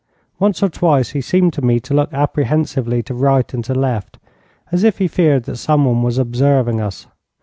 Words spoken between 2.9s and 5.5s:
to right and to left, as if he feared